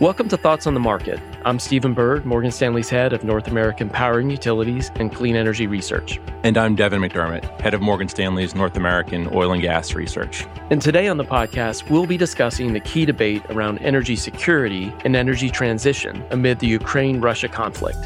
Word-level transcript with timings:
Welcome 0.00 0.28
to 0.28 0.36
Thoughts 0.36 0.68
on 0.68 0.74
the 0.74 0.80
Market. 0.80 1.18
I'm 1.44 1.58
Stephen 1.58 1.92
Byrd, 1.92 2.24
Morgan 2.24 2.52
Stanley's 2.52 2.88
head 2.88 3.12
of 3.12 3.24
North 3.24 3.48
American 3.48 3.90
Power 3.90 4.20
and 4.20 4.30
Utilities 4.30 4.92
and 4.94 5.12
Clean 5.12 5.34
Energy 5.34 5.66
Research. 5.66 6.20
And 6.44 6.56
I'm 6.56 6.76
Devin 6.76 7.00
McDermott, 7.00 7.60
head 7.60 7.74
of 7.74 7.80
Morgan 7.80 8.06
Stanley's 8.06 8.54
North 8.54 8.76
American 8.76 9.28
Oil 9.32 9.50
and 9.50 9.60
Gas 9.60 9.94
Research. 9.94 10.46
And 10.70 10.80
today 10.80 11.08
on 11.08 11.16
the 11.16 11.24
podcast, 11.24 11.90
we'll 11.90 12.06
be 12.06 12.16
discussing 12.16 12.74
the 12.74 12.78
key 12.78 13.06
debate 13.06 13.42
around 13.50 13.78
energy 13.78 14.14
security 14.14 14.94
and 15.04 15.16
energy 15.16 15.50
transition 15.50 16.24
amid 16.30 16.60
the 16.60 16.68
Ukraine 16.68 17.20
Russia 17.20 17.48
conflict. 17.48 17.98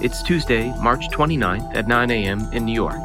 It's 0.00 0.22
Tuesday, 0.22 0.72
March 0.78 1.08
29th 1.08 1.74
at 1.74 1.88
9 1.88 2.12
a.m. 2.12 2.48
in 2.52 2.64
New 2.64 2.74
York. 2.74 3.04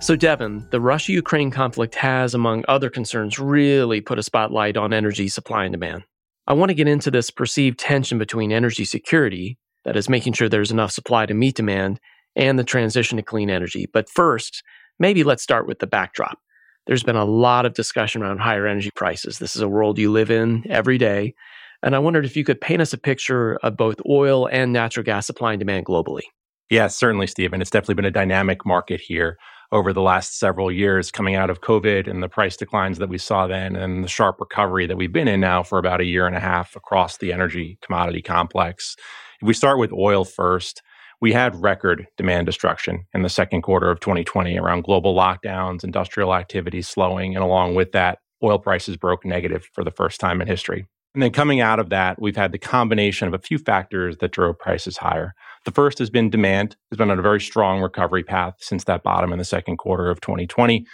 So, 0.00 0.16
Devin, 0.16 0.66
the 0.70 0.80
Russia 0.80 1.12
Ukraine 1.12 1.50
conflict 1.50 1.96
has, 1.96 2.32
among 2.32 2.64
other 2.66 2.88
concerns, 2.88 3.38
really 3.38 4.00
put 4.00 4.18
a 4.18 4.22
spotlight 4.22 4.78
on 4.78 4.94
energy 4.94 5.28
supply 5.28 5.64
and 5.64 5.72
demand. 5.72 6.04
I 6.48 6.54
want 6.54 6.70
to 6.70 6.74
get 6.74 6.88
into 6.88 7.10
this 7.10 7.30
perceived 7.30 7.78
tension 7.78 8.16
between 8.16 8.52
energy 8.52 8.86
security, 8.86 9.58
that 9.84 9.96
is, 9.96 10.08
making 10.08 10.32
sure 10.32 10.48
there's 10.48 10.70
enough 10.70 10.90
supply 10.90 11.26
to 11.26 11.34
meet 11.34 11.54
demand, 11.54 12.00
and 12.34 12.58
the 12.58 12.64
transition 12.64 13.18
to 13.18 13.22
clean 13.22 13.50
energy. 13.50 13.86
But 13.92 14.08
first, 14.08 14.62
maybe 14.98 15.24
let's 15.24 15.42
start 15.42 15.66
with 15.66 15.78
the 15.78 15.86
backdrop. 15.86 16.38
There's 16.86 17.02
been 17.02 17.16
a 17.16 17.24
lot 17.26 17.66
of 17.66 17.74
discussion 17.74 18.22
around 18.22 18.38
higher 18.38 18.66
energy 18.66 18.90
prices. 18.94 19.38
This 19.38 19.56
is 19.56 19.60
a 19.60 19.68
world 19.68 19.98
you 19.98 20.10
live 20.10 20.30
in 20.30 20.64
every 20.70 20.96
day. 20.96 21.34
And 21.82 21.94
I 21.94 21.98
wondered 21.98 22.24
if 22.24 22.34
you 22.34 22.44
could 22.44 22.62
paint 22.62 22.80
us 22.80 22.94
a 22.94 22.98
picture 22.98 23.56
of 23.56 23.76
both 23.76 23.96
oil 24.08 24.46
and 24.46 24.72
natural 24.72 25.04
gas 25.04 25.26
supply 25.26 25.52
and 25.52 25.58
demand 25.58 25.84
globally. 25.84 26.22
Yeah, 26.70 26.86
certainly, 26.86 27.26
Stephen. 27.26 27.60
It's 27.60 27.70
definitely 27.70 27.96
been 27.96 28.04
a 28.06 28.10
dynamic 28.10 28.64
market 28.64 29.02
here 29.02 29.36
over 29.70 29.92
the 29.92 30.02
last 30.02 30.38
several 30.38 30.72
years 30.72 31.10
coming 31.10 31.34
out 31.34 31.50
of 31.50 31.60
COVID 31.60 32.08
and 32.08 32.22
the 32.22 32.28
price 32.28 32.56
declines 32.56 32.98
that 32.98 33.08
we 33.08 33.18
saw 33.18 33.46
then 33.46 33.76
and 33.76 34.02
the 34.02 34.08
sharp 34.08 34.36
recovery 34.40 34.86
that 34.86 34.96
we've 34.96 35.12
been 35.12 35.28
in 35.28 35.40
now 35.40 35.62
for 35.62 35.78
about 35.78 36.00
a 36.00 36.06
year 36.06 36.26
and 36.26 36.36
a 36.36 36.40
half 36.40 36.74
across 36.74 37.18
the 37.18 37.32
energy 37.32 37.78
commodity 37.82 38.22
complex. 38.22 38.96
If 39.40 39.46
we 39.46 39.54
start 39.54 39.78
with 39.78 39.92
oil 39.92 40.24
first, 40.24 40.82
we 41.20 41.32
had 41.32 41.60
record 41.60 42.06
demand 42.16 42.46
destruction 42.46 43.04
in 43.12 43.22
the 43.22 43.28
second 43.28 43.62
quarter 43.62 43.90
of 43.90 44.00
2020 44.00 44.56
around 44.56 44.84
global 44.84 45.14
lockdowns, 45.14 45.84
industrial 45.84 46.34
activity 46.34 46.80
slowing, 46.80 47.34
and 47.34 47.44
along 47.44 47.74
with 47.74 47.92
that, 47.92 48.18
oil 48.42 48.58
prices 48.58 48.96
broke 48.96 49.24
negative 49.24 49.68
for 49.72 49.82
the 49.82 49.90
first 49.90 50.20
time 50.20 50.40
in 50.40 50.46
history. 50.46 50.86
And 51.14 51.22
then 51.22 51.32
coming 51.32 51.60
out 51.60 51.80
of 51.80 51.90
that, 51.90 52.20
we've 52.20 52.36
had 52.36 52.52
the 52.52 52.58
combination 52.58 53.26
of 53.26 53.34
a 53.34 53.38
few 53.38 53.58
factors 53.58 54.18
that 54.18 54.30
drove 54.30 54.58
prices 54.58 54.98
higher. 54.98 55.34
The 55.64 55.70
first 55.72 55.98
has 55.98 56.10
been 56.10 56.30
demand, 56.30 56.76
has 56.90 56.98
been 56.98 57.10
on 57.10 57.18
a 57.18 57.22
very 57.22 57.40
strong 57.40 57.80
recovery 57.80 58.24
path 58.24 58.54
since 58.58 58.84
that 58.84 59.02
bottom 59.02 59.32
in 59.32 59.38
the 59.38 59.44
second 59.44 59.76
quarter 59.78 60.10
of 60.10 60.20
2020, 60.20 60.86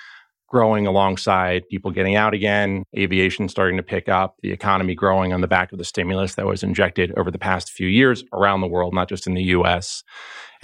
growing 0.49 0.87
alongside 0.87 1.69
people 1.69 1.91
getting 1.91 2.17
out 2.17 2.35
again, 2.35 2.85
aviation 2.97 3.49
starting 3.49 3.77
to 3.77 3.83
pick 3.83 4.09
up, 4.09 4.37
the 4.43 4.53
economy 4.53 4.95
growing 4.95 5.33
on 5.33 5.41
the 5.41 5.49
back 5.49 5.73
of 5.73 5.79
the 5.79 5.85
stimulus 5.85 6.35
that 6.35 6.47
was 6.47 6.63
injected 6.63 7.13
over 7.17 7.31
the 7.31 7.39
past 7.39 7.71
few 7.71 7.89
years 7.89 8.25
around 8.33 8.61
the 8.61 8.69
world, 8.69 8.95
not 8.95 9.09
just 9.09 9.27
in 9.27 9.35
the 9.35 9.43
US 9.43 10.03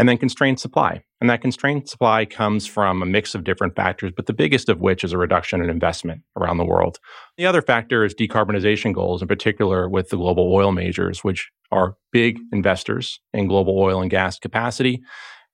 and 0.00 0.08
then 0.08 0.16
constrained 0.16 0.58
supply. 0.58 1.02
And 1.20 1.28
that 1.28 1.42
constrained 1.42 1.86
supply 1.86 2.24
comes 2.24 2.66
from 2.66 3.02
a 3.02 3.06
mix 3.06 3.34
of 3.34 3.44
different 3.44 3.76
factors, 3.76 4.12
but 4.16 4.24
the 4.24 4.32
biggest 4.32 4.70
of 4.70 4.80
which 4.80 5.04
is 5.04 5.12
a 5.12 5.18
reduction 5.18 5.60
in 5.60 5.68
investment 5.68 6.22
around 6.38 6.56
the 6.56 6.64
world. 6.64 6.98
The 7.36 7.44
other 7.44 7.60
factor 7.60 8.02
is 8.02 8.14
decarbonization 8.14 8.94
goals, 8.94 9.20
in 9.20 9.28
particular 9.28 9.90
with 9.90 10.08
the 10.08 10.16
global 10.16 10.50
oil 10.54 10.72
majors, 10.72 11.22
which 11.22 11.50
are 11.70 11.96
big 12.12 12.38
investors 12.50 13.20
in 13.34 13.46
global 13.46 13.78
oil 13.78 14.00
and 14.00 14.10
gas 14.10 14.38
capacity. 14.38 15.02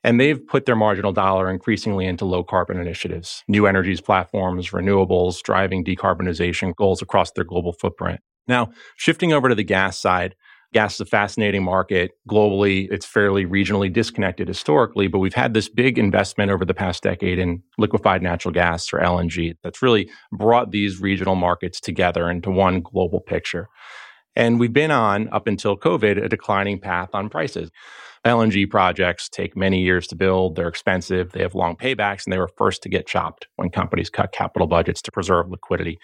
And 0.06 0.20
they've 0.20 0.40
put 0.46 0.66
their 0.66 0.76
marginal 0.76 1.12
dollar 1.12 1.50
increasingly 1.50 2.06
into 2.06 2.24
low 2.24 2.44
carbon 2.44 2.78
initiatives, 2.78 3.42
new 3.48 3.66
energies 3.66 4.00
platforms, 4.00 4.70
renewables, 4.70 5.42
driving 5.42 5.84
decarbonization 5.84 6.76
goals 6.76 7.02
across 7.02 7.32
their 7.32 7.44
global 7.44 7.72
footprint. 7.72 8.20
Now, 8.46 8.70
shifting 8.96 9.32
over 9.32 9.48
to 9.48 9.54
the 9.56 9.64
gas 9.64 9.98
side, 9.98 10.36
Gas 10.72 10.94
is 10.94 11.00
a 11.00 11.06
fascinating 11.06 11.62
market 11.62 12.12
globally. 12.28 12.88
It's 12.90 13.06
fairly 13.06 13.46
regionally 13.46 13.90
disconnected 13.90 14.48
historically, 14.48 15.06
but 15.06 15.20
we've 15.20 15.32
had 15.32 15.54
this 15.54 15.68
big 15.68 15.98
investment 15.98 16.50
over 16.50 16.64
the 16.64 16.74
past 16.74 17.02
decade 17.02 17.38
in 17.38 17.62
liquefied 17.78 18.20
natural 18.22 18.52
gas 18.52 18.92
or 18.92 18.98
LNG 18.98 19.54
that's 19.62 19.80
really 19.80 20.10
brought 20.32 20.72
these 20.72 21.00
regional 21.00 21.36
markets 21.36 21.80
together 21.80 22.28
into 22.28 22.50
one 22.50 22.80
global 22.80 23.20
picture. 23.20 23.68
And 24.34 24.60
we've 24.60 24.72
been 24.72 24.90
on, 24.90 25.28
up 25.30 25.46
until 25.46 25.78
COVID, 25.78 26.22
a 26.22 26.28
declining 26.28 26.78
path 26.78 27.08
on 27.14 27.30
prices. 27.30 27.70
LNG 28.26 28.68
projects 28.68 29.28
take 29.28 29.56
many 29.56 29.80
years 29.80 30.08
to 30.08 30.16
build. 30.16 30.56
They're 30.56 30.66
expensive. 30.66 31.30
They 31.30 31.42
have 31.42 31.54
long 31.54 31.76
paybacks, 31.76 32.26
and 32.26 32.32
they 32.32 32.38
were 32.38 32.50
first 32.58 32.82
to 32.82 32.88
get 32.88 33.06
chopped 33.06 33.46
when 33.54 33.70
companies 33.70 34.10
cut 34.10 34.32
capital 34.32 34.66
budgets 34.66 35.00
to 35.02 35.12
preserve 35.12 35.48
liquidity. 35.48 35.98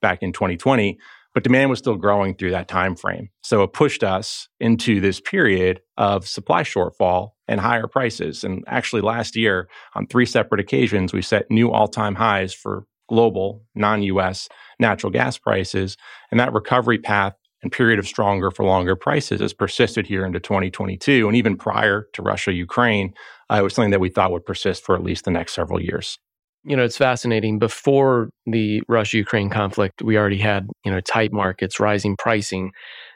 Back 0.00 0.22
in 0.22 0.32
2020, 0.32 0.98
but 1.34 1.44
demand 1.44 1.68
was 1.68 1.78
still 1.78 1.96
growing 1.96 2.34
through 2.34 2.52
that 2.52 2.66
time 2.66 2.96
frame. 2.96 3.28
So 3.42 3.62
it 3.62 3.74
pushed 3.74 4.02
us 4.02 4.48
into 4.58 5.02
this 5.02 5.20
period 5.20 5.82
of 5.98 6.26
supply 6.26 6.62
shortfall 6.62 7.32
and 7.46 7.60
higher 7.60 7.86
prices. 7.86 8.42
And 8.42 8.64
actually 8.66 9.02
last 9.02 9.36
year 9.36 9.68
on 9.94 10.06
three 10.06 10.24
separate 10.24 10.62
occasions 10.62 11.12
we 11.12 11.20
set 11.20 11.50
new 11.50 11.70
all-time 11.70 12.14
highs 12.14 12.54
for 12.54 12.86
global 13.10 13.62
non-US 13.74 14.48
natural 14.80 15.12
gas 15.12 15.36
prices 15.36 15.98
and 16.30 16.40
that 16.40 16.54
recovery 16.54 16.98
path 16.98 17.34
and 17.62 17.72
period 17.72 17.98
of 17.98 18.06
stronger 18.06 18.50
for 18.50 18.64
longer 18.64 18.96
prices 18.96 19.40
has 19.40 19.52
persisted 19.52 20.06
here 20.06 20.24
into 20.24 20.40
2022 20.40 21.26
and 21.26 21.36
even 21.36 21.56
prior 21.56 22.06
to 22.12 22.22
Russia 22.22 22.52
Ukraine 22.52 23.14
uh, 23.50 23.56
it 23.56 23.62
was 23.62 23.74
something 23.74 23.90
that 23.90 24.00
we 24.00 24.10
thought 24.10 24.32
would 24.32 24.46
persist 24.46 24.84
for 24.84 24.94
at 24.94 25.02
least 25.02 25.24
the 25.24 25.30
next 25.30 25.54
several 25.54 25.80
years 25.80 26.18
you 26.66 26.76
know, 26.76 26.82
it's 26.82 26.96
fascinating. 26.96 27.60
Before 27.60 28.28
the 28.44 28.82
Russia 28.88 29.18
Ukraine 29.18 29.50
conflict, 29.50 30.02
we 30.02 30.18
already 30.18 30.38
had, 30.38 30.66
you 30.84 30.90
know, 30.90 31.00
tight 31.00 31.32
markets, 31.32 31.78
rising 31.78 32.16
pricing. 32.16 32.72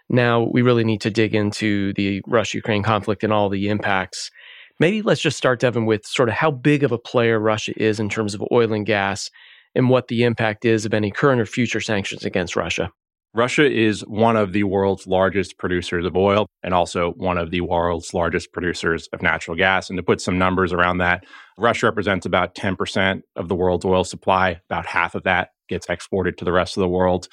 Now 0.09 0.49
we 0.53 0.62
really 0.62 0.84
need 0.84 1.01
to 1.01 1.11
dig 1.11 1.34
into 1.34 1.93
the 1.95 2.22
Russia 2.28 2.59
Ukraine 2.59 2.84
conflict 2.84 3.25
and 3.25 3.33
all 3.33 3.49
the 3.49 3.69
impacts. 3.69 4.31
Maybe 4.78 5.03
let's 5.03 5.21
just 5.21 5.37
start, 5.37 5.59
Devin, 5.61 5.84
with 5.84 6.07
sort 6.07 6.28
of 6.28 6.37
how 6.37 6.53
big 6.53 6.84
of 6.84 6.93
a 6.93 6.99
player 6.99 7.41
Russia 7.41 7.72
is 7.77 7.99
in 7.99 8.09
terms 8.09 8.34
of 8.34 8.43
oil 8.53 8.72
and 8.72 8.87
gas 8.87 9.28
and 9.75 9.91
what 9.91 10.07
the 10.07 10.22
impact 10.22 10.65
is 10.65 10.87
of 10.87 10.95
any 10.95 11.11
current 11.11 11.41
or 11.41 11.47
future 11.47 11.81
sanctions 11.81 12.25
against 12.25 12.55
Russia. 12.55 12.93
Russia 13.32 13.70
is 13.70 14.00
one 14.08 14.36
of 14.36 14.52
the 14.52 14.64
world's 14.64 15.06
largest 15.06 15.56
producers 15.56 16.04
of 16.04 16.16
oil 16.16 16.46
and 16.64 16.74
also 16.74 17.12
one 17.12 17.38
of 17.38 17.52
the 17.52 17.60
world's 17.60 18.12
largest 18.12 18.52
producers 18.52 19.08
of 19.12 19.22
natural 19.22 19.56
gas. 19.56 19.88
And 19.88 19.96
to 19.96 20.02
put 20.02 20.20
some 20.20 20.36
numbers 20.36 20.72
around 20.72 20.98
that, 20.98 21.24
Russia 21.56 21.86
represents 21.86 22.26
about 22.26 22.56
10% 22.56 23.22
of 23.36 23.46
the 23.46 23.54
world's 23.54 23.84
oil 23.84 24.02
supply. 24.02 24.60
About 24.68 24.84
half 24.84 25.14
of 25.14 25.22
that 25.22 25.50
gets 25.68 25.88
exported 25.88 26.38
to 26.38 26.44
the 26.44 26.50
rest 26.50 26.76
of 26.76 26.80
the 26.80 26.88
world. 26.88 27.28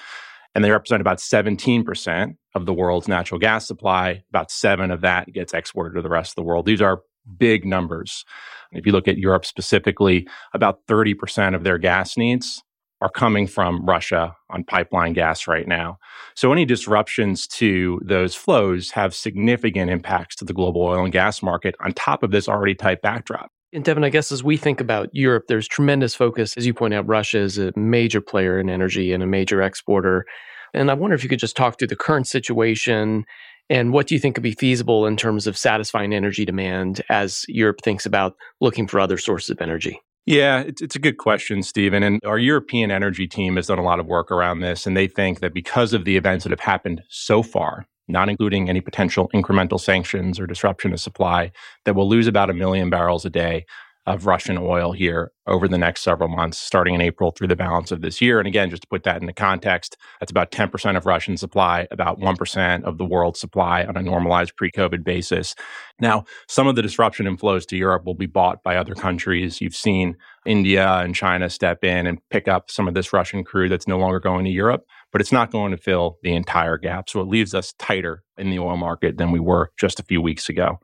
And 0.53 0.63
they 0.63 0.69
represent 0.69 1.01
about 1.01 1.17
17% 1.17 2.35
of 2.53 2.65
the 2.67 2.73
world's 2.73 3.07
natural 3.07 3.39
gas 3.39 3.67
supply. 3.67 4.23
About 4.29 4.51
seven 4.51 4.91
of 4.91 5.01
that 5.01 5.33
gets 5.33 5.53
exported 5.53 5.95
to 5.95 6.03
the 6.03 6.09
rest 6.09 6.31
of 6.31 6.35
the 6.35 6.43
world. 6.43 6.67
These 6.67 6.81
are 6.81 7.01
big 7.37 7.65
numbers. 7.65 8.23
If 8.71 8.85
you 8.85 8.91
look 8.91 9.07
at 9.07 9.17
Europe 9.17 9.45
specifically, 9.45 10.27
about 10.53 10.85
30% 10.87 11.55
of 11.55 11.63
their 11.63 11.79
gas 11.79 12.17
needs 12.17 12.61
are 13.01 13.09
coming 13.09 13.47
from 13.47 13.85
Russia 13.85 14.35
on 14.49 14.63
pipeline 14.63 15.13
gas 15.13 15.47
right 15.47 15.67
now. 15.67 15.99
So 16.35 16.51
any 16.51 16.65
disruptions 16.65 17.47
to 17.47 18.01
those 18.03 18.33
flows 18.33 18.91
have 18.91 19.13
significant 19.13 19.91
impacts 19.91 20.35
to 20.37 20.45
the 20.45 20.53
global 20.53 20.81
oil 20.81 21.03
and 21.03 21.13
gas 21.13 21.43
market 21.43 21.75
on 21.79 21.93
top 21.93 22.23
of 22.23 22.31
this 22.31 22.47
already 22.47 22.75
tight 22.75 23.01
backdrop. 23.01 23.51
And 23.73 23.83
Devin, 23.83 24.03
I 24.03 24.09
guess 24.09 24.31
as 24.31 24.43
we 24.43 24.57
think 24.57 24.79
about 24.79 25.09
Europe, 25.13 25.45
there's 25.47 25.67
tremendous 25.67 26.15
focus. 26.15 26.55
As 26.57 26.65
you 26.65 26.73
point 26.73 26.93
out, 26.93 27.07
Russia 27.07 27.39
is 27.39 27.57
a 27.57 27.73
major 27.75 28.21
player 28.21 28.59
in 28.59 28.69
energy 28.69 29.11
and 29.11 29.21
a 29.21 29.27
major 29.27 29.61
exporter. 29.61 30.25
And 30.73 30.89
I 30.89 30.93
wonder 30.93 31.15
if 31.15 31.23
you 31.23 31.29
could 31.29 31.39
just 31.39 31.57
talk 31.57 31.77
through 31.77 31.89
the 31.89 31.95
current 31.95 32.27
situation 32.27 33.25
and 33.69 33.91
what 33.91 34.07
do 34.07 34.15
you 34.15 34.19
think 34.19 34.35
could 34.35 34.43
be 34.43 34.53
feasible 34.53 35.05
in 35.05 35.17
terms 35.17 35.45
of 35.45 35.57
satisfying 35.57 36.13
energy 36.13 36.45
demand 36.45 37.01
as 37.09 37.45
Europe 37.49 37.81
thinks 37.83 38.05
about 38.05 38.35
looking 38.61 38.87
for 38.87 38.99
other 38.99 39.17
sources 39.17 39.49
of 39.49 39.61
energy? 39.61 39.99
Yeah, 40.27 40.61
it's, 40.61 40.81
it's 40.81 40.97
a 40.97 41.01
good 41.01 41.19
question, 41.19 41.63
Stephen. 41.63 42.03
And 42.03 42.21
our 42.25 42.39
European 42.39 42.91
energy 42.91 43.27
team 43.27 43.57
has 43.57 43.67
done 43.67 43.79
a 43.79 43.83
lot 43.83 43.99
of 43.99 44.07
work 44.07 44.31
around 44.31 44.61
this. 44.61 44.87
And 44.87 44.97
they 44.97 45.07
think 45.09 45.41
that 45.41 45.53
because 45.53 45.93
of 45.93 46.05
the 46.05 46.17
events 46.17 46.45
that 46.45 46.51
have 46.51 46.61
happened 46.61 47.03
so 47.09 47.43
far, 47.43 47.87
not 48.09 48.29
including 48.29 48.69
any 48.69 48.81
potential 48.81 49.29
incremental 49.35 49.81
sanctions 49.81 50.39
or 50.39 50.47
disruption 50.47 50.93
of 50.93 51.01
supply, 51.01 51.51
that 51.85 51.95
we'll 51.95 52.09
lose 52.09 52.27
about 52.27 52.51
a 52.51 52.55
million 52.55 52.89
barrels 52.89 53.25
a 53.25 53.31
day 53.31 53.65
of 54.07 54.25
Russian 54.25 54.57
oil 54.57 54.93
here 54.93 55.33
over 55.47 55.67
the 55.67 55.77
next 55.77 56.01
several 56.01 56.29
months, 56.29 56.57
starting 56.57 56.95
in 56.95 57.01
April 57.01 57.31
through 57.31 57.49
the 57.49 57.57
balance 57.57 57.91
of 57.91 58.01
this 58.01 58.21
year. 58.21 58.39
And 58.39 58.47
again, 58.47 58.69
just 58.69 58.83
to 58.83 58.87
put 58.87 59.03
that 59.03 59.19
into 59.21 59.33
context, 59.33 59.97
that's 60.19 60.31
about 60.31 60.49
10% 60.49 60.95
of 60.95 61.05
Russian 61.05 61.35
supply, 61.35 61.87
about 61.91 62.17
1% 62.17 62.83
of 62.83 62.97
the 62.97 63.05
world's 63.05 63.39
supply 63.39 63.83
on 63.83 63.97
a 63.97 64.01
normalized 64.01 64.55
pre 64.55 64.71
COVID 64.71 65.03
basis. 65.03 65.55
Now, 65.99 66.23
some 66.47 66.67
of 66.67 66.77
the 66.77 66.81
disruption 66.81 67.27
in 67.27 67.35
flows 67.35 67.65
to 67.67 67.77
Europe 67.77 68.05
will 68.05 68.15
be 68.15 68.27
bought 68.27 68.63
by 68.63 68.77
other 68.77 68.95
countries. 68.95 69.59
You've 69.59 69.75
seen 69.75 70.15
India 70.45 70.89
and 70.99 71.13
China 71.13 71.49
step 71.49 71.83
in 71.83 72.07
and 72.07 72.19
pick 72.29 72.47
up 72.47 72.71
some 72.71 72.87
of 72.87 72.93
this 72.93 73.11
Russian 73.11 73.43
crude 73.43 73.71
that's 73.71 73.89
no 73.89 73.97
longer 73.97 74.21
going 74.21 74.45
to 74.45 74.51
Europe, 74.51 74.85
but 75.11 75.19
it's 75.19 75.33
not 75.33 75.51
going 75.51 75.71
to 75.71 75.77
fill 75.77 76.17
the 76.23 76.33
entire 76.33 76.77
gap. 76.77 77.09
So 77.09 77.19
it 77.19 77.27
leaves 77.27 77.53
us 77.53 77.73
tighter 77.77 78.23
in 78.37 78.51
the 78.51 78.59
oil 78.59 78.77
market 78.77 79.17
than 79.17 79.31
we 79.31 79.41
were 79.41 79.71
just 79.77 79.99
a 79.99 80.03
few 80.03 80.21
weeks 80.21 80.47
ago. 80.47 80.79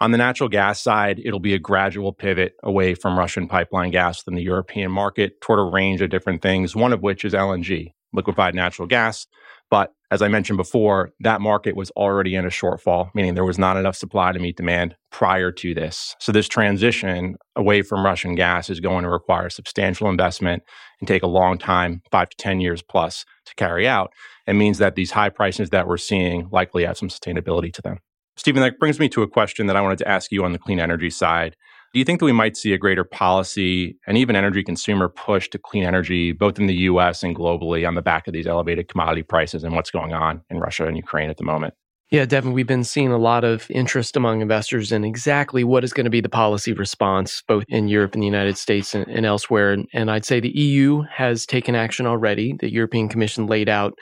On 0.00 0.10
the 0.10 0.18
natural 0.18 0.48
gas 0.48 0.82
side, 0.82 1.20
it'll 1.24 1.40
be 1.40 1.54
a 1.54 1.58
gradual 1.58 2.12
pivot 2.12 2.54
away 2.62 2.94
from 2.94 3.18
Russian 3.18 3.46
pipeline 3.48 3.90
gas 3.90 4.22
than 4.22 4.34
the 4.34 4.42
European 4.42 4.90
market 4.90 5.40
toward 5.40 5.60
a 5.60 5.62
range 5.62 6.02
of 6.02 6.10
different 6.10 6.42
things, 6.42 6.74
one 6.74 6.92
of 6.92 7.02
which 7.02 7.24
is 7.24 7.32
LNG. 7.32 7.92
liquefied 8.12 8.54
natural 8.54 8.86
gas. 8.86 9.26
But 9.70 9.92
as 10.10 10.22
I 10.22 10.28
mentioned 10.28 10.56
before, 10.56 11.10
that 11.20 11.40
market 11.40 11.74
was 11.74 11.90
already 11.92 12.36
in 12.36 12.44
a 12.44 12.48
shortfall, 12.48 13.10
meaning 13.14 13.34
there 13.34 13.44
was 13.44 13.58
not 13.58 13.76
enough 13.76 13.96
supply 13.96 14.30
to 14.30 14.38
meet 14.38 14.56
demand 14.56 14.94
prior 15.10 15.50
to 15.50 15.74
this. 15.74 16.14
So, 16.20 16.30
this 16.30 16.46
transition 16.46 17.36
away 17.56 17.82
from 17.82 18.04
Russian 18.04 18.36
gas 18.36 18.70
is 18.70 18.78
going 18.78 19.02
to 19.02 19.10
require 19.10 19.50
substantial 19.50 20.08
investment 20.08 20.62
and 21.00 21.08
take 21.08 21.24
a 21.24 21.28
long 21.28 21.58
time, 21.58 22.02
five 22.12 22.28
to 22.28 22.36
10 22.36 22.60
years 22.60 22.82
plus, 22.82 23.24
to 23.46 23.54
carry 23.56 23.88
out. 23.88 24.12
It 24.46 24.54
means 24.54 24.78
that 24.78 24.94
these 24.94 25.10
high 25.10 25.30
prices 25.30 25.70
that 25.70 25.88
we're 25.88 25.96
seeing 25.96 26.48
likely 26.52 26.84
have 26.84 26.96
some 26.96 27.08
sustainability 27.08 27.72
to 27.72 27.82
them. 27.82 27.98
Stephen, 28.36 28.62
that 28.62 28.78
brings 28.78 28.98
me 28.98 29.08
to 29.10 29.22
a 29.22 29.28
question 29.28 29.66
that 29.66 29.76
I 29.76 29.80
wanted 29.80 29.98
to 29.98 30.08
ask 30.08 30.32
you 30.32 30.44
on 30.44 30.52
the 30.52 30.58
clean 30.58 30.80
energy 30.80 31.10
side. 31.10 31.56
Do 31.92 32.00
you 32.00 32.04
think 32.04 32.18
that 32.18 32.26
we 32.26 32.32
might 32.32 32.56
see 32.56 32.72
a 32.72 32.78
greater 32.78 33.04
policy 33.04 33.96
and 34.08 34.18
even 34.18 34.34
energy 34.34 34.64
consumer 34.64 35.08
push 35.08 35.48
to 35.50 35.58
clean 35.58 35.84
energy, 35.84 36.32
both 36.32 36.58
in 36.58 36.66
the 36.66 36.74
US 36.74 37.22
and 37.22 37.36
globally, 37.36 37.86
on 37.86 37.94
the 37.94 38.02
back 38.02 38.26
of 38.26 38.32
these 38.32 38.48
elevated 38.48 38.88
commodity 38.88 39.22
prices 39.22 39.62
and 39.62 39.76
what's 39.76 39.92
going 39.92 40.12
on 40.12 40.42
in 40.50 40.58
Russia 40.58 40.86
and 40.86 40.96
Ukraine 40.96 41.30
at 41.30 41.36
the 41.36 41.44
moment? 41.44 41.74
Yeah, 42.10 42.26
Devin, 42.26 42.52
we've 42.52 42.66
been 42.66 42.84
seeing 42.84 43.12
a 43.12 43.18
lot 43.18 43.44
of 43.44 43.70
interest 43.70 44.16
among 44.16 44.42
investors 44.42 44.92
in 44.92 45.04
exactly 45.04 45.64
what 45.64 45.84
is 45.84 45.92
going 45.92 46.04
to 46.04 46.10
be 46.10 46.20
the 46.20 46.28
policy 46.28 46.72
response, 46.72 47.42
both 47.46 47.64
in 47.68 47.88
Europe 47.88 48.14
and 48.14 48.22
the 48.22 48.26
United 48.26 48.58
States 48.58 48.94
and, 48.94 49.06
and 49.08 49.24
elsewhere. 49.24 49.72
And, 49.72 49.88
and 49.92 50.10
I'd 50.10 50.24
say 50.24 50.40
the 50.40 50.56
EU 50.56 51.02
has 51.12 51.46
taken 51.46 51.74
action 51.74 52.06
already. 52.06 52.56
The 52.58 52.72
European 52.72 53.08
Commission 53.08 53.46
laid 53.46 53.68
out 53.68 53.94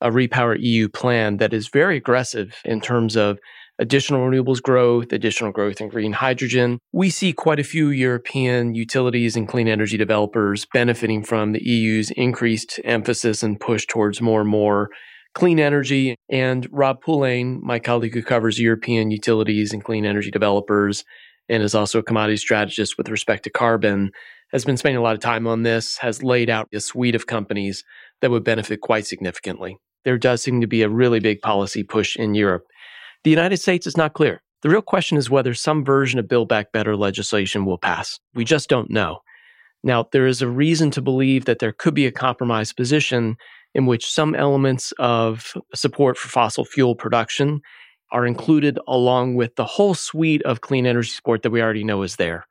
a 0.00 0.10
Repower 0.10 0.56
EU 0.58 0.88
plan 0.88 1.36
that 1.38 1.54
is 1.54 1.68
very 1.68 1.96
aggressive 1.96 2.54
in 2.64 2.80
terms 2.80 3.16
of 3.16 3.38
additional 3.78 4.20
renewables 4.20 4.62
growth, 4.62 5.12
additional 5.12 5.52
growth 5.52 5.80
in 5.80 5.88
green 5.88 6.12
hydrogen. 6.12 6.78
We 6.92 7.10
see 7.10 7.32
quite 7.32 7.58
a 7.58 7.64
few 7.64 7.88
European 7.88 8.74
utilities 8.74 9.36
and 9.36 9.48
clean 9.48 9.68
energy 9.68 9.96
developers 9.96 10.66
benefiting 10.72 11.24
from 11.24 11.52
the 11.52 11.62
EU's 11.62 12.10
increased 12.12 12.80
emphasis 12.84 13.42
and 13.42 13.58
push 13.58 13.86
towards 13.86 14.20
more 14.20 14.42
and 14.42 14.50
more 14.50 14.90
clean 15.34 15.58
energy. 15.58 16.16
And 16.28 16.68
Rob 16.70 17.02
Pulleyn, 17.02 17.60
my 17.62 17.78
colleague 17.78 18.14
who 18.14 18.22
covers 18.22 18.60
European 18.60 19.10
utilities 19.10 19.72
and 19.72 19.84
clean 19.84 20.04
energy 20.04 20.30
developers 20.30 21.04
and 21.48 21.62
is 21.62 21.74
also 21.74 21.98
a 21.98 22.02
commodity 22.02 22.36
strategist 22.36 22.96
with 22.96 23.08
respect 23.08 23.44
to 23.44 23.50
carbon, 23.50 24.12
has 24.52 24.64
been 24.64 24.76
spending 24.76 24.96
a 24.96 25.02
lot 25.02 25.14
of 25.14 25.20
time 25.20 25.46
on 25.46 25.62
this, 25.62 25.98
has 25.98 26.22
laid 26.22 26.48
out 26.48 26.68
a 26.72 26.80
suite 26.80 27.14
of 27.14 27.26
companies 27.26 27.84
that 28.20 28.30
would 28.30 28.44
benefit 28.44 28.80
quite 28.80 29.06
significantly. 29.06 29.76
There 30.04 30.18
does 30.18 30.42
seem 30.42 30.60
to 30.60 30.66
be 30.66 30.82
a 30.82 30.88
really 30.88 31.18
big 31.18 31.40
policy 31.40 31.82
push 31.82 32.16
in 32.16 32.34
Europe. 32.34 32.64
The 33.24 33.30
United 33.30 33.56
States 33.56 33.86
is 33.86 33.96
not 33.96 34.12
clear. 34.12 34.42
The 34.62 34.68
real 34.68 34.82
question 34.82 35.16
is 35.16 35.30
whether 35.30 35.54
some 35.54 35.84
version 35.84 36.18
of 36.18 36.28
Build 36.28 36.48
Back 36.48 36.72
Better 36.72 36.94
legislation 36.96 37.64
will 37.64 37.78
pass. 37.78 38.18
We 38.34 38.44
just 38.44 38.68
don't 38.68 38.90
know. 38.90 39.20
Now, 39.82 40.06
there 40.12 40.26
is 40.26 40.42
a 40.42 40.48
reason 40.48 40.90
to 40.92 41.02
believe 41.02 41.46
that 41.46 41.58
there 41.58 41.72
could 41.72 41.94
be 41.94 42.06
a 42.06 42.12
compromise 42.12 42.72
position 42.72 43.36
in 43.74 43.86
which 43.86 44.10
some 44.10 44.34
elements 44.34 44.92
of 44.98 45.54
support 45.74 46.16
for 46.16 46.28
fossil 46.28 46.64
fuel 46.64 46.94
production 46.94 47.60
are 48.12 48.26
included 48.26 48.78
along 48.86 49.34
with 49.34 49.56
the 49.56 49.64
whole 49.64 49.94
suite 49.94 50.42
of 50.42 50.60
clean 50.60 50.86
energy 50.86 51.10
support 51.10 51.42
that 51.42 51.50
we 51.50 51.62
already 51.62 51.84
know 51.84 52.02
is 52.02 52.16
there. 52.16 52.46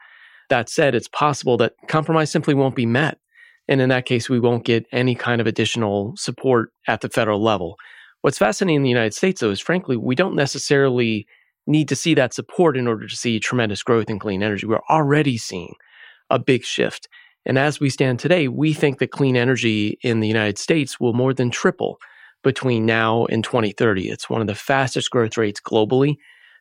That 0.50 0.70
said, 0.70 0.94
it's 0.94 1.08
possible 1.08 1.58
that 1.58 1.74
compromise 1.88 2.32
simply 2.32 2.54
won't 2.54 2.76
be 2.76 2.86
met. 2.86 3.18
And 3.68 3.80
in 3.80 3.90
that 3.90 4.06
case, 4.06 4.30
we 4.30 4.40
won't 4.40 4.66
get 4.66 4.86
any 4.92 5.16
kind 5.16 5.40
of 5.40 5.48
additional 5.48 6.14
support 6.18 6.70
at 6.88 7.02
the 7.02 7.10
federal 7.10 7.42
level. 7.42 7.78
What's 8.24 8.38
fascinating 8.38 8.78
in 8.78 8.84
the 8.84 8.90
United 8.90 9.14
States, 9.14 9.42
though, 9.42 9.52
is 9.52 9.60
frankly, 9.60 9.98
we 9.98 10.16
don't 10.16 10.34
necessarily 10.34 11.28
need 11.68 11.90
to 11.90 11.96
see 11.96 12.14
that 12.14 12.34
support 12.34 12.78
in 12.78 12.88
order 12.88 13.06
to 13.06 13.16
see 13.18 13.38
tremendous 13.38 13.84
growth 13.84 14.10
in 14.10 14.18
clean 14.18 14.42
energy. 14.42 14.66
We're 14.66 14.80
already 14.90 15.38
seeing 15.38 15.76
a 16.30 16.40
big 16.40 16.64
shift. 16.64 17.10
And 17.46 17.60
as 17.60 17.82
we 17.82 17.90
stand 17.90 18.20
today, 18.20 18.48
we 18.48 18.72
think 18.72 19.00
that 19.00 19.12
clean 19.12 19.36
energy 19.36 20.00
in 20.04 20.22
the 20.22 20.28
United 20.30 20.58
States 20.58 21.02
will 21.02 21.12
more 21.12 21.34
than 21.34 21.52
triple 21.52 22.00
between 22.46 22.86
now 22.86 23.26
and 23.26 23.44
2030. 23.44 24.08
It's 24.08 24.30
one 24.30 24.40
of 24.40 24.48
the 24.48 24.56
fastest 24.56 25.12
growth 25.12 25.38
rates 25.38 25.60
globally. 25.60 26.16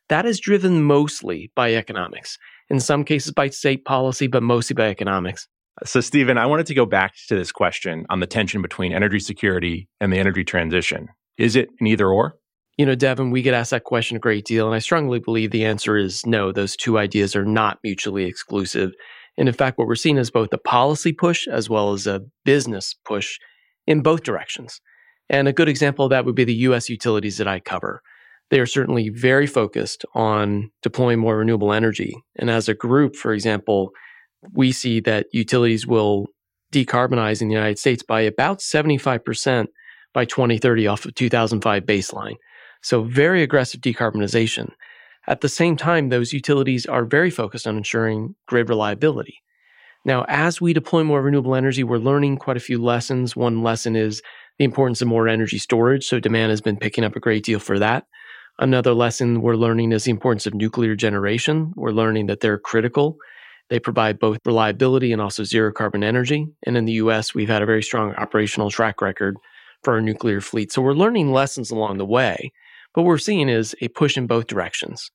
That 0.08 0.26
is 0.26 0.40
driven 0.40 0.82
mostly 0.82 1.52
by 1.54 1.76
economics, 1.76 2.38
in 2.70 2.80
some 2.80 3.04
cases 3.04 3.30
by 3.30 3.50
state 3.50 3.84
policy, 3.84 4.26
but 4.26 4.42
mostly 4.42 4.74
by 4.74 4.88
economics. 4.88 5.46
So, 5.84 6.00
Stephen, 6.00 6.38
I 6.38 6.46
wanted 6.46 6.66
to 6.66 6.74
go 6.74 6.86
back 6.86 7.14
to 7.28 7.36
this 7.36 7.52
question 7.52 8.04
on 8.10 8.18
the 8.18 8.26
tension 8.26 8.62
between 8.62 8.92
energy 8.92 9.20
security 9.20 9.88
and 10.00 10.12
the 10.12 10.18
energy 10.18 10.42
transition. 10.42 11.08
Is 11.38 11.56
it 11.56 11.68
an 11.80 11.86
either 11.86 12.08
or? 12.08 12.36
You 12.78 12.86
know, 12.86 12.94
Devin, 12.94 13.30
we 13.30 13.42
get 13.42 13.54
asked 13.54 13.70
that 13.70 13.84
question 13.84 14.16
a 14.16 14.20
great 14.20 14.44
deal, 14.44 14.66
and 14.66 14.74
I 14.74 14.78
strongly 14.78 15.18
believe 15.18 15.50
the 15.50 15.64
answer 15.64 15.96
is 15.96 16.24
no. 16.26 16.52
Those 16.52 16.74
two 16.76 16.98
ideas 16.98 17.36
are 17.36 17.44
not 17.44 17.78
mutually 17.82 18.24
exclusive. 18.24 18.92
And 19.36 19.48
in 19.48 19.54
fact, 19.54 19.78
what 19.78 19.86
we're 19.86 19.94
seeing 19.94 20.16
is 20.18 20.30
both 20.30 20.52
a 20.52 20.58
policy 20.58 21.12
push 21.12 21.46
as 21.48 21.68
well 21.68 21.92
as 21.92 22.06
a 22.06 22.22
business 22.44 22.94
push 23.04 23.38
in 23.86 24.02
both 24.02 24.22
directions. 24.22 24.80
And 25.28 25.48
a 25.48 25.52
good 25.52 25.68
example 25.68 26.04
of 26.04 26.10
that 26.10 26.24
would 26.24 26.34
be 26.34 26.44
the 26.44 26.54
US 26.54 26.88
utilities 26.88 27.38
that 27.38 27.48
I 27.48 27.60
cover. 27.60 28.02
They 28.50 28.60
are 28.60 28.66
certainly 28.66 29.08
very 29.08 29.46
focused 29.46 30.04
on 30.14 30.70
deploying 30.82 31.18
more 31.18 31.38
renewable 31.38 31.72
energy. 31.72 32.14
And 32.36 32.50
as 32.50 32.68
a 32.68 32.74
group, 32.74 33.16
for 33.16 33.32
example, 33.32 33.90
we 34.52 34.72
see 34.72 35.00
that 35.00 35.26
utilities 35.32 35.86
will 35.86 36.26
decarbonize 36.72 37.40
in 37.40 37.48
the 37.48 37.54
United 37.54 37.78
States 37.78 38.02
by 38.02 38.22
about 38.22 38.58
75% 38.58 39.66
by 40.12 40.24
2030 40.24 40.86
off 40.86 41.04
of 41.04 41.14
2005 41.14 41.84
baseline. 41.84 42.36
So 42.82 43.02
very 43.02 43.42
aggressive 43.42 43.80
decarbonization. 43.80 44.72
At 45.26 45.40
the 45.40 45.48
same 45.48 45.76
time, 45.76 46.08
those 46.08 46.32
utilities 46.32 46.84
are 46.86 47.04
very 47.04 47.30
focused 47.30 47.66
on 47.66 47.76
ensuring 47.76 48.34
grid 48.46 48.68
reliability. 48.68 49.42
Now, 50.04 50.24
as 50.26 50.60
we 50.60 50.72
deploy 50.72 51.04
more 51.04 51.22
renewable 51.22 51.54
energy, 51.54 51.84
we're 51.84 51.98
learning 51.98 52.38
quite 52.38 52.56
a 52.56 52.60
few 52.60 52.82
lessons. 52.82 53.36
One 53.36 53.62
lesson 53.62 53.94
is 53.94 54.20
the 54.58 54.64
importance 54.64 55.00
of 55.00 55.06
more 55.06 55.28
energy 55.28 55.58
storage. 55.58 56.04
So 56.04 56.18
demand 56.18 56.50
has 56.50 56.60
been 56.60 56.76
picking 56.76 57.04
up 57.04 57.14
a 57.14 57.20
great 57.20 57.44
deal 57.44 57.60
for 57.60 57.78
that. 57.78 58.06
Another 58.58 58.94
lesson 58.94 59.42
we're 59.42 59.54
learning 59.54 59.92
is 59.92 60.04
the 60.04 60.10
importance 60.10 60.46
of 60.46 60.54
nuclear 60.54 60.96
generation. 60.96 61.72
We're 61.76 61.92
learning 61.92 62.26
that 62.26 62.40
they're 62.40 62.58
critical. 62.58 63.16
They 63.70 63.78
provide 63.78 64.18
both 64.18 64.38
reliability 64.44 65.12
and 65.12 65.22
also 65.22 65.44
zero 65.44 65.72
carbon 65.72 66.02
energy. 66.02 66.48
And 66.66 66.76
in 66.76 66.84
the 66.84 66.94
US, 66.94 67.32
we've 67.32 67.48
had 67.48 67.62
a 67.62 67.66
very 67.66 67.82
strong 67.82 68.12
operational 68.16 68.70
track 68.70 69.00
record 69.00 69.36
for 69.82 69.94
our 69.94 70.00
nuclear 70.00 70.40
fleet. 70.40 70.72
So 70.72 70.82
we're 70.82 70.92
learning 70.92 71.32
lessons 71.32 71.70
along 71.70 71.98
the 71.98 72.06
way, 72.06 72.52
but 72.94 73.02
what 73.02 73.08
we're 73.08 73.18
seeing 73.18 73.48
is 73.48 73.74
a 73.80 73.88
push 73.88 74.16
in 74.16 74.26
both 74.26 74.46
directions. 74.46 75.10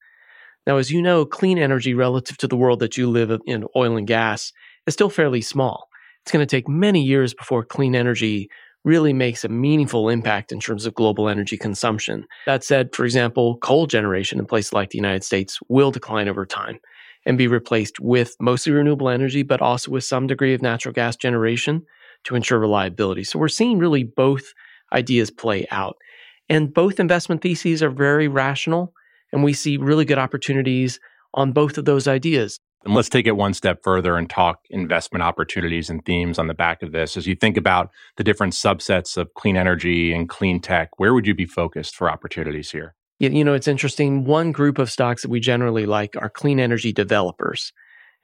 Now, 0.66 0.78
as 0.78 0.92
you 0.92 1.02
know, 1.02 1.26
clean 1.26 1.58
energy 1.58 1.94
relative 1.94 2.38
to 2.38 2.48
the 2.48 2.58
world 2.58 2.80
that 2.80 2.98
you 2.98 3.10
live 3.10 3.32
in, 3.46 3.66
oil 3.76 3.96
and 3.96 4.06
gas, 4.06 4.52
is 4.86 4.94
still 4.94 5.10
fairly 5.10 5.42
small. 5.42 5.88
It's 6.24 6.32
going 6.32 6.46
to 6.46 6.56
take 6.56 6.68
many 6.68 7.02
years 7.02 7.34
before 7.34 7.64
clean 7.64 7.96
energy 7.96 8.50
really 8.84 9.14
makes 9.14 9.44
a 9.44 9.50
meaningful 9.50 10.10
impact 10.10 10.52
in 10.52 10.60
terms 10.60 10.86
of 10.86 10.94
global 10.94 11.30
energy 11.30 11.58
consumption. 11.58 12.26
That 12.46 12.64
said, 12.64 12.94
for 12.94 13.06
example, 13.06 13.58
coal 13.60 13.86
generation 13.86 14.40
in 14.40 14.46
places 14.46 14.74
like 14.74 14.90
the 14.90 14.98
United 14.98 15.24
States 15.24 15.60
will 15.70 15.92
decline 15.92 16.28
over 16.28 16.46
time 16.46 16.80
and 17.26 17.38
be 17.38 17.48
replaced 17.48 18.00
with 18.00 18.36
mostly 18.40 18.72
renewable 18.72 19.10
energy, 19.10 19.44
but 19.44 19.62
also 19.62 19.92
with 19.92 20.04
some 20.04 20.28
degree 20.28 20.54
of 20.54 20.62
natural 20.62 20.94
gas 20.94 21.16
generation 21.16 21.86
to 22.26 22.36
ensure 22.36 22.60
reliability. 22.60 23.24
So 23.24 23.40
we're 23.40 23.48
seeing 23.48 23.80
really 23.80 24.04
both 24.04 24.54
ideas 24.94 25.32
play 25.32 25.68
out. 25.72 25.98
And 26.50 26.74
both 26.74 27.00
investment 27.00 27.42
theses 27.42 27.84
are 27.84 27.90
very 27.90 28.28
rational, 28.28 28.94
and 29.32 29.44
we 29.44 29.54
see 29.54 29.78
really 29.78 30.06
good 30.06 30.18
opportunities 30.18 31.00
on 31.34 31.52
both 31.52 31.78
of 31.78 31.86
those 31.86 32.08
ideas. 32.08 32.60
And 32.86 32.96
let's 32.96 33.10
take 33.10 33.28
it 33.28 33.36
one 33.36 33.54
step 33.54 33.80
further 33.84 34.16
and 34.16 34.30
talk 34.30 34.60
investment 34.70 35.24
opportunities 35.24 35.90
and 35.90 36.06
themes 36.06 36.40
on 36.40 36.48
the 36.48 36.54
back 36.54 36.82
of 36.84 36.94
this. 36.94 37.18
As 37.18 37.28
you 37.28 37.36
think 37.36 37.58
about 37.58 37.90
the 38.16 38.24
different 38.24 38.54
subsets 38.54 39.18
of 39.18 39.34
clean 39.34 39.58
energy 39.58 40.14
and 40.14 40.30
clean 40.30 40.62
tech, 40.62 40.92
where 40.98 41.14
would 41.14 41.28
you 41.28 41.36
be 41.36 41.46
focused 41.46 41.96
for 41.96 42.10
opportunities 42.10 42.72
here? 42.72 42.96
Yeah, 43.20 43.30
You 43.30 43.44
know, 43.44 43.56
it's 43.56 43.68
interesting. 43.68 44.24
One 44.26 44.52
group 44.52 44.78
of 44.78 44.92
stocks 44.92 45.24
that 45.24 45.32
we 45.32 45.40
generally 45.40 45.86
like 45.86 46.16
are 46.18 46.30
clean 46.30 46.60
energy 46.60 46.94
developers. 46.94 47.74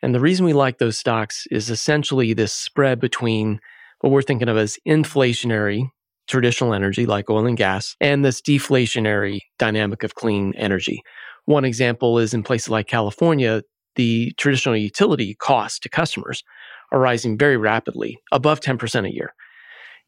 And 0.02 0.14
the 0.14 0.20
reason 0.20 0.46
we 0.46 0.54
like 0.54 0.78
those 0.78 0.98
stocks 0.98 1.48
is 1.50 1.70
essentially 1.70 2.34
this 2.34 2.54
spread 2.54 3.00
between 3.00 3.60
what 4.04 4.12
we're 4.12 4.22
thinking 4.22 4.50
of 4.50 4.58
as 4.58 4.78
inflationary 4.86 5.88
traditional 6.28 6.74
energy 6.74 7.06
like 7.06 7.30
oil 7.30 7.48
and 7.48 7.56
gas 7.56 7.96
and 8.02 8.24
this 8.24 8.42
deflationary 8.42 9.40
dynamic 9.58 10.04
of 10.04 10.16
clean 10.16 10.54
energy. 10.58 11.02
One 11.46 11.64
example 11.64 12.20
is 12.20 12.34
in 12.34 12.44
places 12.44 12.68
like 12.68 12.88
California, 12.88 13.64
the 13.96 14.34
traditional 14.38 14.76
utility 14.76 15.36
costs 15.36 15.80
to 15.80 15.90
customers 15.90 16.44
are 16.92 17.00
rising 17.00 17.38
very 17.38 17.56
rapidly, 17.56 18.20
above 18.34 18.60
10% 18.60 19.08
a 19.08 19.14
year. 19.14 19.34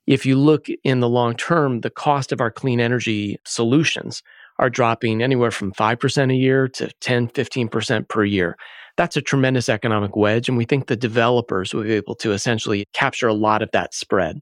If 0.05 0.25
you 0.25 0.37
look 0.37 0.67
in 0.83 0.99
the 0.99 1.09
long 1.09 1.35
term, 1.35 1.79
the 1.79 1.89
cost 1.89 2.33
of 2.33 2.41
our 2.41 2.51
clean 2.51 2.81
energy 2.81 3.37
solutions 3.45 4.23
are 4.59 4.69
dropping 4.69 5.23
anywhere 5.23 5.51
from 5.51 5.71
5% 5.71 6.31
a 6.33 6.35
year 6.35 6.67
to 6.67 6.91
10, 6.99 7.29
15% 7.29 8.09
per 8.09 8.25
year 8.25 8.57
that's 8.97 9.17
a 9.17 9.21
tremendous 9.21 9.69
economic 9.69 10.15
wedge. 10.15 10.47
And 10.47 10.57
we 10.57 10.65
think 10.65 10.87
the 10.87 10.95
developers 10.95 11.73
will 11.73 11.83
be 11.83 11.93
able 11.93 12.15
to 12.15 12.31
essentially 12.31 12.85
capture 12.93 13.27
a 13.27 13.33
lot 13.33 13.61
of 13.61 13.69
that 13.73 13.93
spread. 13.93 14.39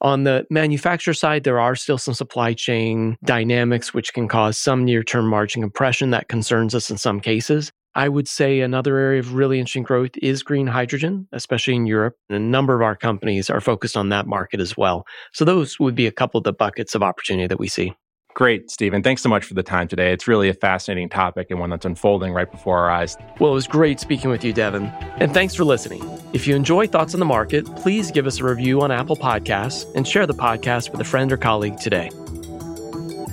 On 0.00 0.22
the 0.24 0.46
manufacturer 0.48 1.14
side, 1.14 1.42
there 1.42 1.58
are 1.58 1.74
still 1.74 1.98
some 1.98 2.14
supply 2.14 2.52
chain 2.52 3.16
dynamics 3.24 3.92
which 3.92 4.14
can 4.14 4.28
cause 4.28 4.56
some 4.56 4.84
near 4.84 5.02
term 5.02 5.26
margin 5.26 5.62
compression 5.62 6.10
that 6.10 6.28
concerns 6.28 6.74
us 6.74 6.90
in 6.90 6.98
some 6.98 7.20
cases. 7.20 7.72
I 7.94 8.08
would 8.08 8.28
say 8.28 8.60
another 8.60 8.96
area 8.96 9.18
of 9.18 9.34
really 9.34 9.58
interesting 9.58 9.82
growth 9.82 10.12
is 10.22 10.44
green 10.44 10.68
hydrogen, 10.68 11.26
especially 11.32 11.74
in 11.74 11.86
Europe. 11.86 12.14
And 12.28 12.36
a 12.36 12.40
number 12.40 12.76
of 12.76 12.82
our 12.82 12.94
companies 12.94 13.50
are 13.50 13.60
focused 13.60 13.96
on 13.96 14.10
that 14.10 14.26
market 14.26 14.60
as 14.60 14.76
well. 14.76 15.04
So 15.32 15.44
those 15.44 15.80
would 15.80 15.96
be 15.96 16.06
a 16.06 16.12
couple 16.12 16.38
of 16.38 16.44
the 16.44 16.52
buckets 16.52 16.94
of 16.94 17.02
opportunity 17.02 17.48
that 17.48 17.58
we 17.58 17.66
see. 17.66 17.94
Great, 18.38 18.70
Stephen. 18.70 19.02
Thanks 19.02 19.20
so 19.20 19.28
much 19.28 19.44
for 19.44 19.54
the 19.54 19.64
time 19.64 19.88
today. 19.88 20.12
It's 20.12 20.28
really 20.28 20.48
a 20.48 20.54
fascinating 20.54 21.08
topic 21.08 21.50
and 21.50 21.58
one 21.58 21.70
that's 21.70 21.84
unfolding 21.84 22.32
right 22.32 22.48
before 22.48 22.78
our 22.78 22.88
eyes. 22.88 23.16
Well, 23.40 23.50
it 23.50 23.54
was 23.54 23.66
great 23.66 23.98
speaking 23.98 24.30
with 24.30 24.44
you, 24.44 24.52
Devin. 24.52 24.84
And 25.16 25.34
thanks 25.34 25.56
for 25.56 25.64
listening. 25.64 26.08
If 26.32 26.46
you 26.46 26.54
enjoy 26.54 26.86
Thoughts 26.86 27.14
on 27.14 27.18
the 27.18 27.26
Market, 27.26 27.66
please 27.74 28.12
give 28.12 28.28
us 28.28 28.38
a 28.38 28.44
review 28.44 28.80
on 28.80 28.92
Apple 28.92 29.16
Podcasts 29.16 29.92
and 29.96 30.06
share 30.06 30.24
the 30.24 30.34
podcast 30.34 30.92
with 30.92 31.00
a 31.00 31.04
friend 31.04 31.32
or 31.32 31.36
colleague 31.36 31.80
today. 31.80 32.10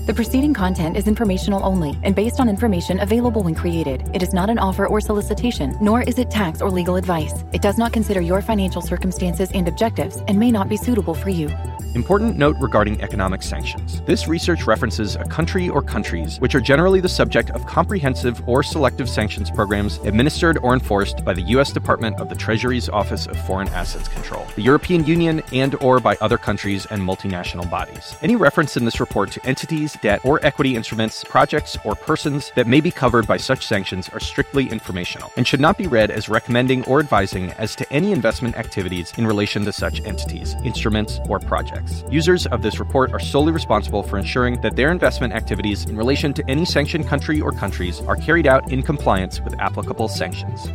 The 0.06 0.14
preceding 0.14 0.54
content 0.54 0.98
is 0.98 1.08
informational 1.08 1.66
only 1.66 1.98
and 2.04 2.14
based 2.14 2.40
on 2.40 2.48
information 2.48 3.00
available 3.00 3.42
when 3.42 3.56
created. 3.56 4.08
It 4.14 4.22
is 4.22 4.34
not 4.34 4.52
an 4.52 4.60
offer 4.60 4.86
or 4.86 5.02
solicitation, 5.02 5.76
nor 5.82 6.04
is 6.04 6.20
it 6.20 6.30
tax 6.30 6.62
or 6.62 6.70
legal 6.70 6.96
advice. 6.96 7.34
It 7.54 7.64
does 7.64 7.80
not 7.80 7.92
consider 7.92 8.22
your 8.22 8.44
financial 8.44 8.84
circumstances 8.84 9.50
and 9.52 9.68
objectives 9.68 10.22
and 10.28 10.38
may 10.38 10.52
not 10.52 10.70
be 10.70 10.78
suitable 10.78 11.16
for 11.16 11.32
you. 11.32 11.50
Important 11.96 12.38
note 12.38 12.58
regarding 12.60 13.02
economic 13.02 13.42
sanctions. 13.42 14.02
This 14.02 14.28
research 14.28 14.68
references 14.68 15.16
a 15.16 15.24
country 15.24 15.70
or 15.70 15.82
countries, 15.82 16.42
which 16.42 16.54
are 16.54 16.60
generally 16.60 17.00
the 17.00 17.08
subject 17.08 17.52
of 17.52 17.66
comprehensive 17.66 18.46
or 18.50 18.64
selective 18.64 19.08
sanctions 19.08 19.50
programs 19.50 19.98
administered 20.00 20.58
or 20.62 20.74
enforced 20.74 21.24
by 21.24 21.34
the 21.34 21.44
U.S. 21.54 21.72
Department 21.72 22.20
of 22.20 22.28
the 22.28 22.36
Treasury's 22.36 22.90
Office 22.90 23.28
of 23.28 23.40
Foreign 23.48 23.70
Assets 23.70 24.10
Control, 24.10 24.46
the 24.58 24.62
European 24.62 25.06
Union, 25.06 25.42
and 25.54 25.76
or 25.76 26.02
by 26.02 26.18
other 26.20 26.38
countries 26.38 26.86
and 26.88 27.02
multinational 27.02 27.70
bodies. 27.70 28.14
Any 28.22 28.36
reference 28.36 28.76
in 28.76 28.84
this 28.84 29.00
report 29.00 29.32
to 29.32 29.46
entities, 29.46 29.95
debt, 30.02 30.22
or 30.24 30.44
equity 30.46 30.76
instruments, 30.76 31.24
projects, 31.24 31.78
or 31.84 31.96
persons 31.96 32.52
that 32.56 32.68
may 32.68 32.82
be 32.82 32.92
covered 32.92 33.28
by 33.28 33.38
such 33.38 33.66
sanctions 33.66 34.10
are 34.10 34.20
strictly 34.20 34.70
informational 34.70 35.32
and 35.38 35.48
should 35.48 35.60
not 35.60 35.78
be 35.78 35.88
read 35.88 36.12
as 36.12 36.30
recommending 36.30 36.84
or 36.86 37.00
advising 37.00 37.52
as 37.54 37.76
to 37.76 37.92
any 37.92 38.12
investment 38.12 38.56
activities 38.58 39.14
in 39.18 39.28
relation 39.28 39.66
to 39.66 39.72
such 39.72 40.02
entities, 40.06 40.56
instruments, 40.64 41.20
or 41.28 41.40
projects. 41.40 42.04
Users 42.10 42.46
of 42.48 42.62
this 42.62 42.80
report 42.80 43.12
are 43.14 43.20
solely 43.20 43.52
responsible 43.52 44.04
for 44.04 44.18
ensuring 44.18 44.62
that 44.62 44.76
their 44.76 44.92
investment 44.92 45.34
activities 45.34 45.86
in 45.86 45.98
relation 45.98 46.34
to 46.34 46.44
any 46.50 46.66
sanctioned 46.66 47.08
country 47.08 47.42
or 47.42 47.52
countries 47.52 48.02
are 48.02 48.16
carried 48.16 48.48
out 48.48 48.72
in 48.72 48.82
compliance 48.82 49.42
with 49.42 49.60
applicable 49.60 50.08
sanctions. 50.08 50.70